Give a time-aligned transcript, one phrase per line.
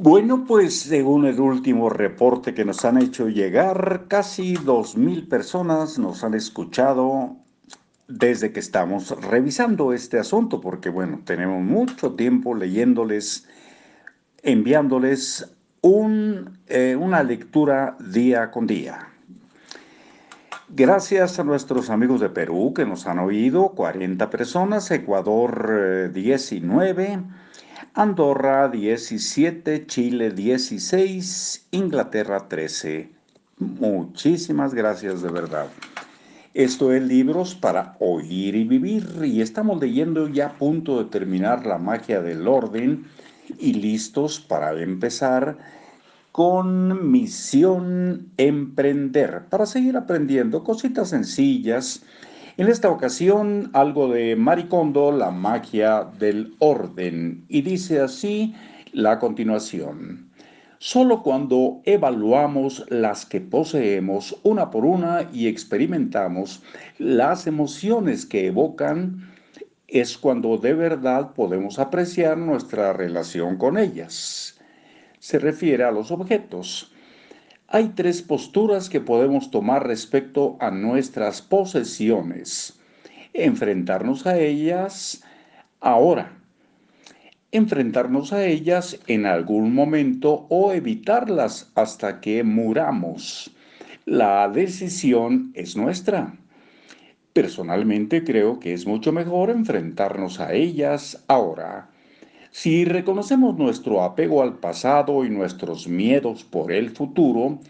[0.00, 6.22] Bueno, pues según el último reporte que nos han hecho llegar, casi 2.000 personas nos
[6.22, 7.34] han escuchado
[8.06, 13.48] desde que estamos revisando este asunto, porque bueno, tenemos mucho tiempo leyéndoles,
[14.44, 19.08] enviándoles eh, una lectura día con día.
[20.68, 27.20] Gracias a nuestros amigos de Perú que nos han oído, 40 personas, Ecuador 19, eh,
[27.98, 33.10] Andorra 17, Chile 16, Inglaterra 13.
[33.58, 35.66] Muchísimas gracias de verdad.
[36.54, 41.66] Esto es Libros para Oír y Vivir y estamos leyendo ya a punto de terminar
[41.66, 43.04] La magia del orden
[43.58, 45.58] y listos para empezar
[46.30, 52.04] con Misión Emprender para seguir aprendiendo cositas sencillas
[52.58, 57.44] en esta ocasión, algo de Maricondo, la magia del orden.
[57.48, 58.52] Y dice así
[58.92, 60.28] la continuación.
[60.80, 66.60] Solo cuando evaluamos las que poseemos una por una y experimentamos
[66.98, 69.30] las emociones que evocan,
[69.86, 74.58] es cuando de verdad podemos apreciar nuestra relación con ellas.
[75.20, 76.92] Se refiere a los objetos.
[77.70, 82.80] Hay tres posturas que podemos tomar respecto a nuestras posesiones.
[83.34, 85.22] Enfrentarnos a ellas
[85.78, 86.32] ahora.
[87.52, 93.54] Enfrentarnos a ellas en algún momento o evitarlas hasta que muramos.
[94.06, 96.38] La decisión es nuestra.
[97.34, 101.90] Personalmente creo que es mucho mejor enfrentarnos a ellas ahora.
[102.50, 107.60] Si reconocemos nuestro apego al pasado y nuestros miedos por el futuro,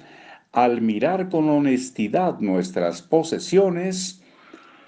[0.53, 4.23] al mirar con honestidad nuestras posesiones,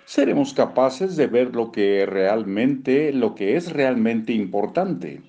[0.04, 5.22] seremos capaces de ver lo que realmente, lo que es realmente importante.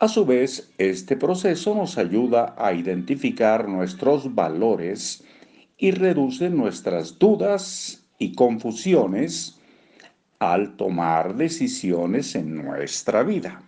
[0.00, 5.24] A su vez, este proceso nos ayuda a identificar nuestros valores
[5.76, 9.60] y reduce nuestras dudas y confusiones
[10.38, 13.67] al tomar decisiones en nuestra vida.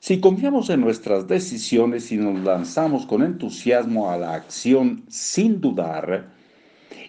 [0.00, 6.30] Si confiamos en nuestras decisiones y nos lanzamos con entusiasmo a la acción sin dudar,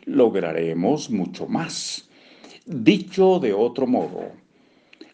[0.06, 2.10] lograremos mucho más.
[2.66, 4.32] Dicho de otro modo,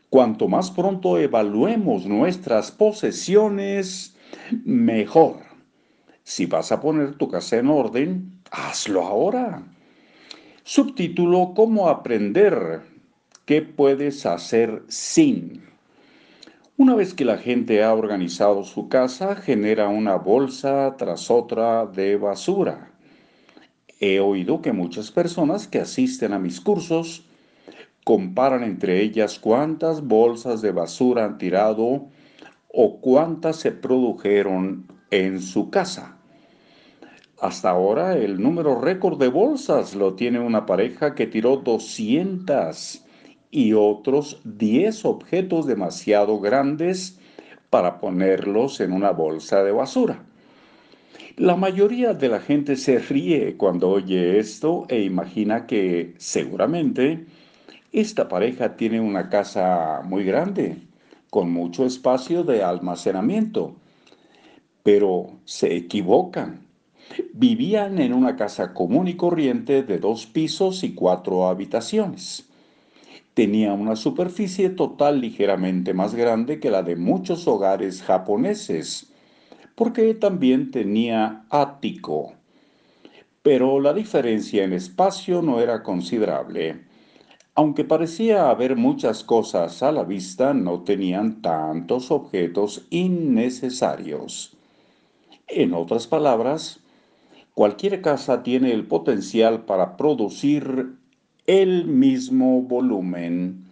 [0.09, 4.15] cuanto más pronto evaluemos nuestras posesiones,
[4.63, 5.39] mejor.
[6.23, 9.63] Si vas a poner tu casa en orden, hazlo ahora.
[10.63, 12.81] Subtítulo, ¿Cómo aprender?
[13.45, 15.74] ¿Qué puedes hacer sin?
[16.77, 22.17] Una vez que la gente ha organizado su casa, genera una bolsa tras otra de
[22.17, 22.91] basura.
[24.01, 27.29] He oído que muchas personas que asisten a mis cursos
[28.03, 32.07] comparan entre ellas cuántas bolsas de basura han tirado
[32.73, 36.17] o cuántas se produjeron en su casa.
[37.39, 43.04] Hasta ahora el número récord de bolsas lo tiene una pareja que tiró 200
[43.51, 47.19] y otros 10 objetos demasiado grandes
[47.69, 50.23] para ponerlos en una bolsa de basura.
[51.37, 57.25] La mayoría de la gente se ríe cuando oye esto e imagina que seguramente
[57.91, 60.77] esta pareja tiene una casa muy grande,
[61.29, 63.75] con mucho espacio de almacenamiento.
[64.83, 66.61] Pero se equivocan.
[67.33, 72.49] Vivían en una casa común y corriente de dos pisos y cuatro habitaciones
[73.35, 79.11] tenía una superficie total ligeramente más grande que la de muchos hogares japoneses,
[79.75, 82.33] porque también tenía ático.
[83.43, 86.85] Pero la diferencia en espacio no era considerable.
[87.55, 94.57] Aunque parecía haber muchas cosas a la vista, no tenían tantos objetos innecesarios.
[95.47, 96.79] En otras palabras,
[97.53, 100.95] cualquier casa tiene el potencial para producir
[101.47, 103.65] el mismo volumen.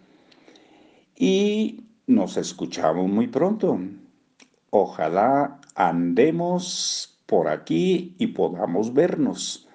[1.16, 3.78] Y nos escuchamos muy pronto.
[4.70, 9.68] Ojalá andemos por aquí y podamos vernos,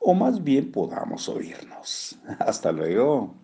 [0.00, 2.18] o más bien podamos oírnos.
[2.38, 3.43] Hasta luego.